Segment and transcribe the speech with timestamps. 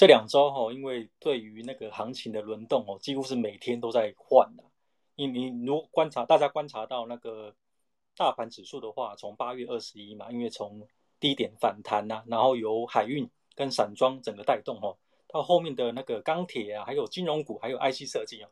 [0.00, 4.64] 这两周哦，因为对于那个行情的轮动哦，几乎是每天都在换的。
[5.14, 7.54] 你你如果观察，大家观察到那个
[8.16, 14.96] 大盘指数的话，从八月二十一嘛，因为从低点反弹呐、然后由海运跟散装整个带动哦，
[15.28, 18.48] 到后面的那个钢铁啊，还有金融股，还有 IC 设计啊，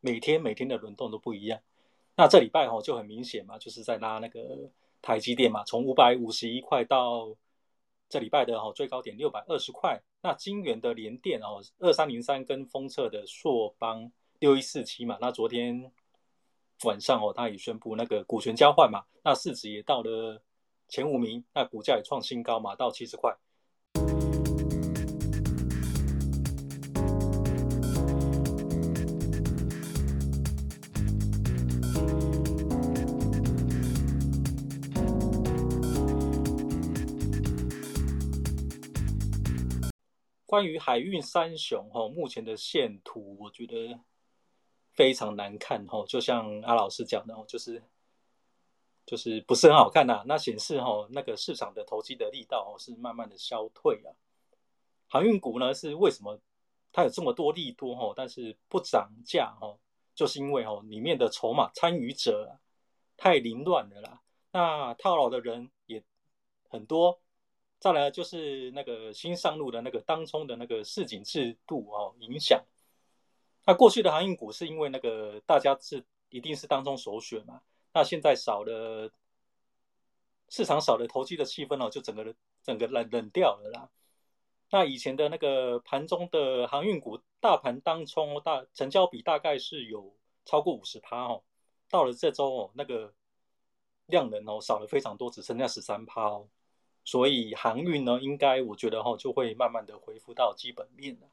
[0.00, 1.58] 每天每天的轮动都不一样。
[2.16, 4.70] 那这礼拜哦就很明显嘛，就是在拉那个
[5.00, 7.34] 台积电嘛，从五百五十一块到
[8.10, 9.98] 这礼拜的哦最高点六百二十块。
[10.22, 15.92] 那金圆的联电哦二三零三跟封测的硕邦六一四七嘛，那昨天。
[16.84, 20.42] 晚上哦，他也宣布那个股权交换嘛，那市值也到了
[20.88, 23.32] 前五名，那股价也创新高嘛，到七十块。
[40.52, 43.98] 关于海运三雄哈，目前的线图，我觉得。
[44.92, 47.82] 非常难看吼，就像阿老师讲的，就是
[49.06, 50.22] 就是不是很好看呐。
[50.26, 54.12] 那显示吼，那个市场的投机的力道是慢慢的消退啊。
[55.08, 56.38] 航运股呢，是为什么
[56.92, 59.80] 它有这么多利多吼，但是不涨价吼，
[60.14, 62.58] 就是因为吼里面的筹码参与者
[63.16, 64.20] 太凌乱了啦。
[64.50, 66.04] 那套牢的人也
[66.68, 67.18] 很多。
[67.82, 72.64] 再来就是那个新上路的那个当冲的那个市井制度哦，影响。
[73.66, 77.60] 那过去的航运股是因为那个大家是一定是当中首选嘛，
[77.92, 79.10] 那现在少了
[80.48, 83.90] 市场少了投机的气氛哦，就整个整个冷冷掉了啦。
[84.70, 91.42] 那以前的那个盘中的航运股大盘当冲大成交比大概是有超过五十趴哦，
[91.90, 93.12] 到了这周哦，那个
[94.06, 96.46] 量能哦少了非常多，只剩下十三趴哦，
[97.04, 101.28] 所以航运呢应该我觉得哈就会慢慢的恢复到基本面了。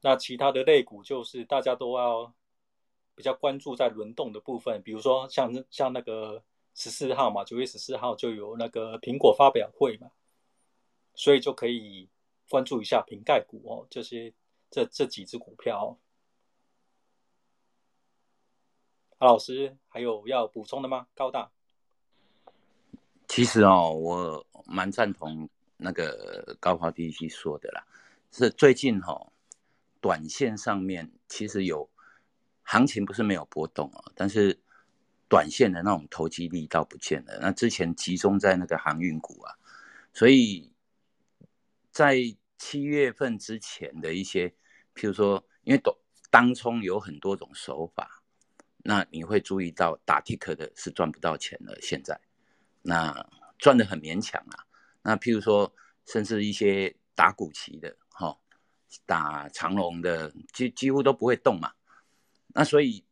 [0.00, 2.32] 那其他的类股就是大家都要
[3.14, 6.42] 比较关注在轮动的部分，比如说像像那个
[6.74, 10.10] 十四号嘛，九月十四号就有那个苹果发表会嘛，
[11.14, 12.08] 所以就可以
[12.48, 14.32] 关注一下瓶盖股哦，这些
[14.70, 15.98] 这这几只股票哦。
[19.18, 21.08] 阿老师还有要补充的吗？
[21.16, 21.50] 高大，
[23.28, 27.86] 其实哦，我蛮赞同那个高华弟弟说的啦，
[28.32, 29.32] 是最近哈、哦。
[30.00, 31.90] 短线上面其实有
[32.62, 34.56] 行情，不是没有波动啊，但是
[35.28, 37.36] 短线的那种投机力倒不见了。
[37.40, 39.58] 那之前集中在那个航运股啊，
[40.12, 40.72] 所以
[41.90, 42.16] 在
[42.58, 44.48] 七月份之前的一些，
[44.94, 45.82] 譬如说，因为
[46.30, 48.22] 当冲有很多种手法，
[48.84, 51.76] 那你会注意到打 tick 的是赚不到钱了。
[51.82, 52.20] 现在
[52.88, 53.28] 那
[53.58, 54.64] 赚的很勉强啊。
[55.02, 55.72] 那譬如说，
[56.06, 57.96] 甚至一些打股期的。
[58.08, 58.36] 哈
[59.04, 61.72] 打长龙的几几乎都不会动嘛，
[62.48, 63.04] 那所以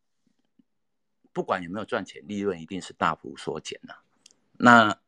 [1.31, 4.03] 不管有没有赚钱，利润一定是大幅缩减了。
[4.53, 4.99] 那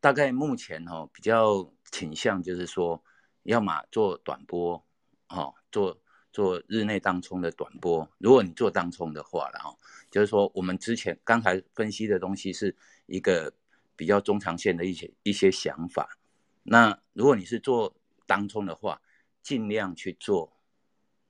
[0.00, 3.02] 大概目前哦比较倾向就是说，
[3.44, 4.84] 要么做短波，
[5.28, 5.98] 哦做
[6.32, 8.06] 做日内当冲的短波。
[8.18, 9.78] 如果你做当冲的话，然后
[10.10, 12.76] 就是说我们之前刚才分析的东西是
[13.06, 13.54] 一个
[13.96, 16.18] 比较中长线的一些一些想法。
[16.62, 17.94] 那如果你是做
[18.26, 19.00] 当冲的话，
[19.42, 20.56] 尽量去做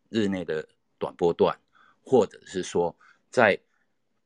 [0.08, 1.58] 日内的短波段，
[2.02, 2.96] 或者是说
[3.30, 3.60] 在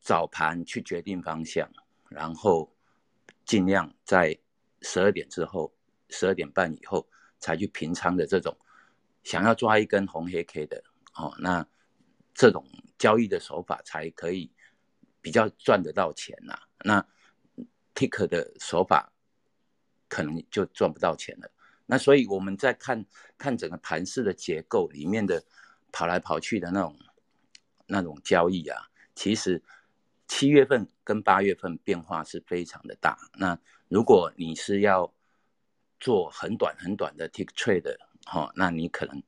[0.01, 1.71] 早盘去决定方向，
[2.09, 2.75] 然后
[3.45, 4.39] 尽量在
[4.83, 5.75] 十二点之后、
[6.11, 8.57] 十二点半以后才去平仓的这种，
[9.23, 10.85] 想要抓一根红黑 K 的
[11.15, 11.67] 哦，那
[12.35, 12.65] 这种
[12.99, 14.51] 交易的手法才可以
[15.21, 17.05] 比较赚得到钱呐、那
[17.99, 19.13] Tick 的手法
[20.09, 21.51] 可能就赚不到钱了。
[21.85, 23.05] 那所以我们在看
[23.37, 25.43] 看整个盘式的结构里面的
[25.91, 26.97] 跑来跑去的那种
[27.87, 29.61] 那种交易啊，其实
[30.29, 33.19] 七月份跟八月份变化是非常的大。
[33.35, 33.59] 那
[33.89, 35.13] 如果你是要
[35.99, 37.97] 做很短很短的 tick trade，
[38.27, 39.21] 哈，那你可能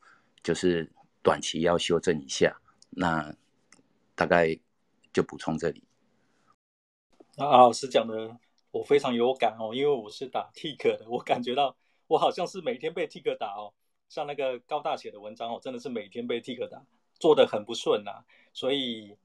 [0.45, 0.89] 就是
[1.25, 2.57] 短期要修正一下。
[2.91, 3.35] 那
[4.15, 4.57] 大概
[5.13, 5.83] 就补充这里。
[7.37, 8.39] 那老师讲的
[8.71, 11.77] 我非常有感哦，因为我是打 tick 的，我感觉到。
[12.07, 13.73] 我好像是每天被 tick 打哦，
[14.09, 16.85] 像那个高大写的文章哦，真的是每天被 tick 打，
[17.21, 18.25] 做的很不顺呐。
[18.53, 19.17] 所以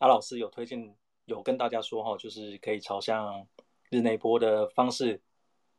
[0.00, 0.94] 阿老师有推荐，
[1.24, 3.48] 有跟大家说哈，就是可以朝向
[3.88, 5.22] 日内波的方式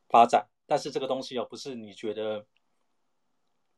[0.10, 0.48] 发展。
[0.66, 2.44] 但是这个东西哦，不是你觉得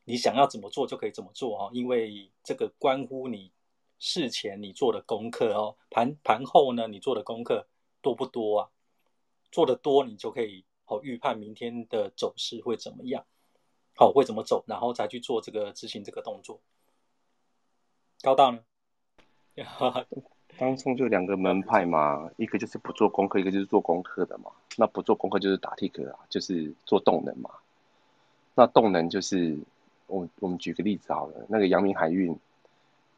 [0.06, 3.52] 你想要怎么做就可以怎么做哈，因为这个关乎你
[4.00, 7.68] 事前你做的功课哦，盘盘后呢你做的功课
[8.02, 8.70] 多不多啊？
[9.52, 10.64] 做得多你就可以。
[10.86, 13.26] 好，预判明天的走势会怎么样？
[13.94, 16.62] 好会怎么走，然后再去做这个执行这个动作。
[18.22, 18.60] 高大呢？
[20.58, 24.52] 当中就两个门派嘛，一个就是不做功课，一个就是做功课的嘛。
[24.78, 27.50] 那不做功课就是打 tick 啊，就是做动能嘛。
[28.56, 29.60] 那动能就是
[30.06, 32.40] 我我们举个例子好了，那个阳明海运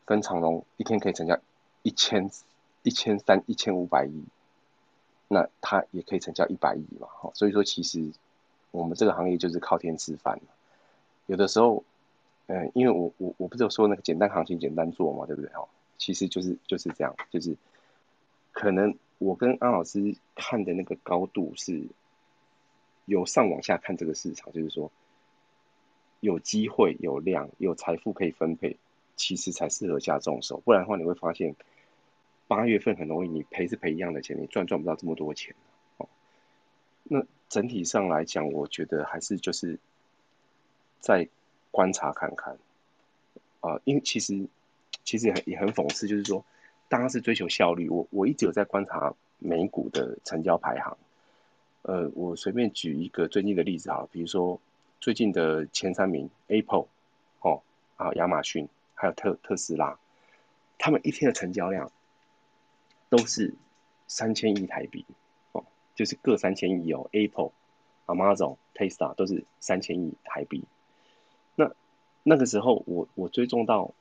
[0.06, 1.38] 跟长荣一天可以成交
[1.84, 2.32] 一千
[2.84, 4.24] 一千三一千五百亿，
[5.30, 7.08] 那它也可以成交一百亿嘛。
[7.34, 8.12] 所以说其实
[8.72, 10.42] 我们这个行业就是靠天吃饭。
[11.28, 11.86] 有的时候，
[12.48, 15.50] 嗯，因为我我我不是有说那个简单行情简单做嘛，对不对？
[15.54, 15.70] 哦。
[15.98, 17.58] 其实就是就是这样，就是
[18.54, 21.84] 可能我跟安老师看的那个高度是
[23.04, 24.90] 由上往下看这个市场，就是说
[26.22, 28.78] 有机会、有量、有财富可以分配，
[29.18, 30.62] 其实才适合下重手。
[30.64, 31.54] 不然的话，你会发现
[32.50, 35.56] 八月份很容易你赔是赔一样的钱，你赚赚不到这么多钱。
[35.96, 36.10] 哦，
[37.04, 39.80] 那整体上来讲，我觉得还是就是
[41.00, 41.30] 再
[41.72, 42.58] 观察看看
[43.62, 44.50] 啊，因为其实。
[45.06, 46.46] 其实也很也很讽刺，就是说，
[46.88, 47.90] 大家是追求效率。
[47.90, 50.96] 我我一直有在观察美股的成交排行。
[51.82, 54.60] 呃，我随便举一个最近的例子哈，比如说
[55.00, 56.88] 最近的前三名，Apple，
[57.42, 57.64] 哦，
[57.96, 59.98] 啊，亚马逊，还有特特斯拉，
[60.78, 61.92] 他们一天的成交量
[63.10, 63.54] 都是
[64.08, 65.06] 三千亿台币，
[65.52, 65.66] 哦，
[65.96, 67.10] 就是各三千亿哦。
[67.12, 67.52] Apple、
[68.06, 70.64] Amazon、Tesla 都是三千亿台币。
[71.56, 71.72] 那
[72.24, 73.94] 那个时候我，我追踪到。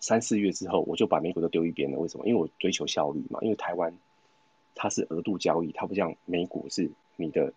[0.00, 1.98] 三四月之后，我就把美股都丢一边了。
[1.98, 2.24] 为什么？
[2.28, 3.40] 因为我追求效率嘛。
[3.42, 3.92] 因为台湾
[4.76, 7.52] 它是额度交易，它不像美股是你的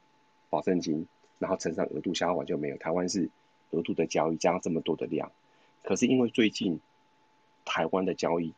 [0.50, 1.06] 保证金，
[1.38, 2.78] 然后乘上额度，消耗完就没有。
[2.78, 3.30] 台湾是
[3.70, 5.32] 额度的交易加上这么多的量。
[5.84, 6.80] 可是因为最近
[7.64, 8.56] 台湾的交易，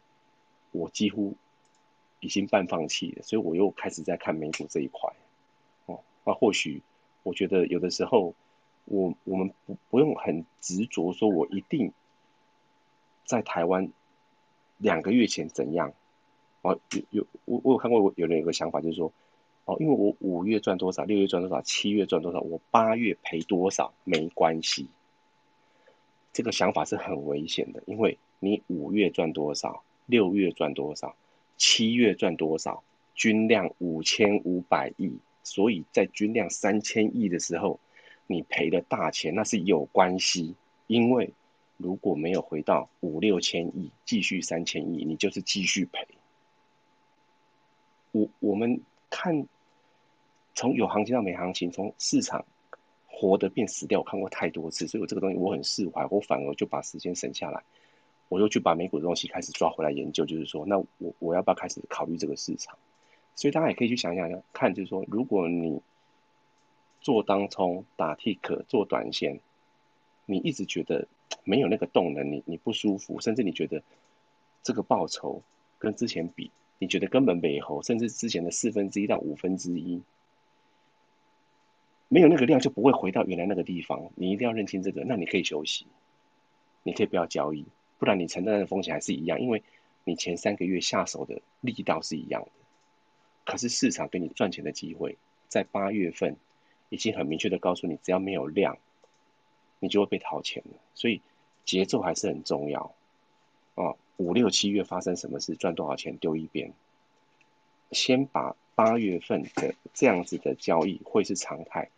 [0.71, 1.35] 我几乎
[2.23, 5.13] 已经半放弃了，所以我又开始在看美股这一块。
[5.85, 6.81] 哦，那或许
[7.21, 8.33] 我觉得有的时候，
[8.85, 11.93] 我我们不不用很执着说，我一定。
[13.25, 13.89] 在台湾
[14.77, 15.93] 两个月前怎样？
[16.61, 19.13] 哦，有有我我有看过，有人有个想法，就是说，
[19.63, 24.89] 哦，因为我五月赚多少，六月赚多少，七月赚多少，我八月赔多少没关系。
[26.33, 31.15] 这个想法是很危险的，因为你五月赚多少，六月赚多少，
[31.57, 32.83] 七月赚多少，
[33.15, 37.79] 均量五千五百亿，所以在均量三千亿的时候，
[38.27, 40.55] 你赔了大钱，那是有关系，
[40.87, 41.31] 因为。
[41.75, 46.07] 如果没有回到五六千亿，继续三千亿，你就是继续赔。
[48.11, 48.79] 我我们
[49.09, 49.47] 看，
[50.53, 52.45] 从有行情到没行情，从市场
[53.07, 57.63] 活的变死掉，我看过太多次，所以我这个东西我很释怀，我反而就把时间省下来，
[58.29, 62.77] 我又去把美股的东西开始抓回来研究，就是说，那我我要不要开始考虑这个市场？
[63.35, 65.81] 所以大家也可以去想想看，就是说，如果你
[67.01, 69.39] 做当冲、打 tick、做短线，
[70.25, 71.07] 你一直觉得。
[71.45, 73.81] 没有那个动能，你你不舒服，甚至你觉得
[74.61, 75.41] 这个报酬
[75.79, 80.01] 跟之前比，你觉得根本没猴，甚至之前的四分之一到五分之一，
[82.07, 84.11] 没有那个量就不会回到原来那个地方。
[84.15, 85.87] 你一定要认清这个，那你可以休息，
[86.83, 87.65] 你可以不要交易，
[88.03, 89.63] 不然你承担的风险还是一样，因为
[90.03, 92.49] 你前三个月下手的力道是一样的。
[93.45, 95.17] 可是市场给你赚钱的机会，
[95.47, 96.35] 在八月份
[96.89, 98.77] 已经很明确的告诉你，只要没有量。
[99.79, 101.21] 你就会被掏钱了，所以
[101.65, 102.93] 节奏还是很重要
[103.75, 103.95] 啊！
[104.15, 106.71] 五六七月发生什么事，赚多少钱丢一边，
[107.91, 111.89] 先把八月份的这样子的交易会是常态，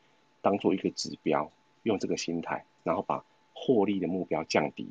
[0.41, 1.51] 当做一个指标，
[1.83, 4.87] 用这个心态，然后把获利的目标降低，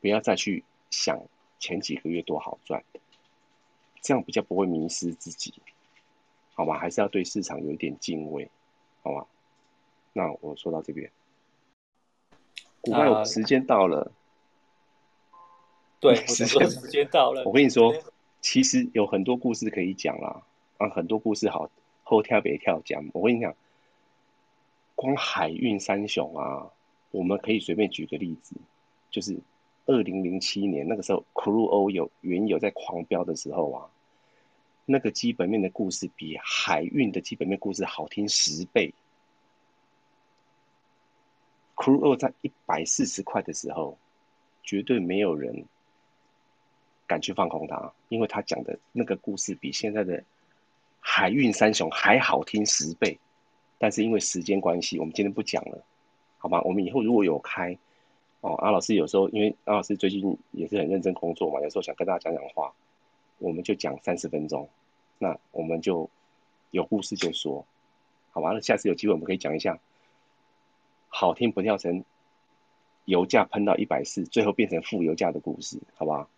[0.00, 1.20] 不要再去想
[1.58, 2.82] 前几个月多好赚，
[4.00, 5.54] 这样比较不会迷失自己，
[6.54, 6.78] 好吧？
[6.78, 8.50] 还是要对市场有一点敬畏，
[9.02, 9.26] 好吧？
[10.12, 11.10] 那我说到这边，
[12.80, 14.10] 股票时间到了，
[15.30, 15.32] 呃、
[16.00, 17.44] 对， 时间时间到了。
[17.44, 17.94] 我跟你说，
[18.40, 20.42] 其实有很多故事可以讲啦，
[20.78, 21.70] 啊，很多故事好
[22.02, 23.04] 后跳别跳讲。
[23.12, 23.54] 我跟你讲，
[24.96, 26.70] 光海运三雄啊，
[27.10, 28.56] 我们可以随便举个例子，
[29.10, 29.38] 就是
[29.90, 33.90] 二零零七年那个时候，Cruo 有原油在狂飙的时候啊，
[34.86, 38.94] 那个基本面的故事比海运的基本面故事好听十倍。
[41.74, 43.98] Cruo 在一百四十块的时候，
[44.62, 45.64] 绝对没有人
[47.08, 50.22] 敢去放空它，因为他讲的那个故事比现在的
[51.00, 53.18] 海运三雄还好听十倍。
[53.78, 55.82] 但是因为时间关系，我们今天不讲了，
[56.38, 56.62] 好吧？
[56.62, 57.76] 我们以后如果有开
[58.40, 62.72] 哦，阿老师有时候因为阿老师最近也是很认真工作嘛，有时候想跟大家讲讲话，
[63.38, 64.68] 我们就讲三十分钟，
[65.18, 66.08] 那我们就
[66.70, 67.66] 有故事就说，
[68.30, 68.52] 好吧？
[68.52, 69.78] 那下次有机会我们可以讲一下。
[71.12, 72.04] 好听不跳成
[73.04, 76.30] 油价喷到一百四，最后变成负油价的故事，好不好？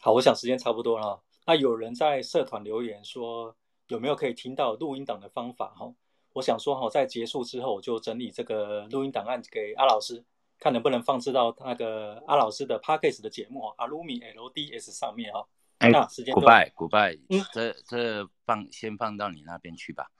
[0.00, 1.20] 好，我想时间差不多了。
[1.46, 3.54] 那有人在社团留言说，
[3.88, 5.68] 有没有可以听到录音档的方法？
[5.76, 5.92] 哈，
[6.34, 10.22] 我想说哈，在结束之后，我就整理这个录音档案给阿老师，
[10.58, 15.48] 看能不能放置到那个阿老师的 Podcast 的节目阿鲁米 LDS 上面哈。
[15.78, 20.10] 哎，那时间，Goodbye，Goodbye，嗯，这这放先放到你那边去吧。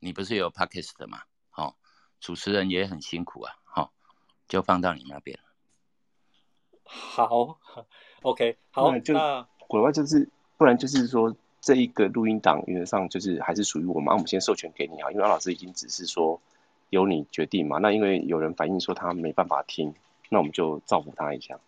[0.00, 1.22] 你不是有 Podcast 的吗？
[1.50, 1.76] 好，
[2.20, 3.54] 主持人也很辛苦啊。
[3.64, 3.92] 好，
[4.46, 5.38] 就放到你那边。
[6.84, 7.58] 好，
[8.22, 9.14] OK，好，那就
[9.66, 11.34] 国外就是，不然就是说
[11.68, 16.40] 这一个录音档原则上就是还是属于我们，我们先授权给你啊，因为阿老师已经只是说
[16.88, 17.76] 由你决定嘛。
[17.76, 19.94] 那因为有人反映说他没办法听，
[20.30, 21.60] 那我们就造福他一下，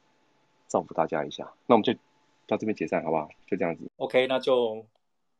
[0.68, 1.52] 造福大家一下。
[1.66, 1.92] 那我们就
[2.46, 3.28] 到这边解散好不好？
[3.46, 3.90] 就这样子。
[3.98, 4.86] OK，那就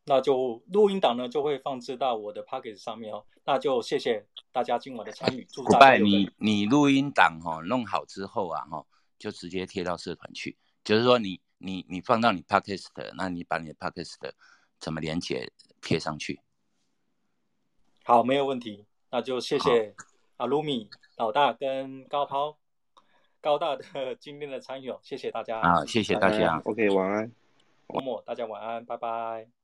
[0.05, 3.25] 那就录音档呢就会放置到我的 Podcast 上面哦。
[3.47, 5.97] 那就谢谢大家今晚的参与，祝大家。
[5.97, 8.85] 你你录音档哈弄好之后啊哈。
[9.19, 14.33] 就直接贴到社团去，就是说你你你放到你 Podcast，那你把你的 Podcast
[14.79, 15.53] 怎么连接
[15.83, 16.41] 贴上去？
[18.05, 18.87] 好，没有问题。
[19.11, 19.95] 那就谢谢
[20.39, 22.59] 阿鲁米老大跟高抛
[23.41, 25.61] 高大的 今天的参与，谢谢大家。
[25.61, 26.61] 啊，谢谢大家。
[26.65, 27.31] OK，晚安。
[27.89, 29.60] 默默，大家晚安，拜拜。